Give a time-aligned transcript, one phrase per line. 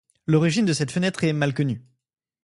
[0.25, 1.83] L'origine de cette fenêtre est mal connue.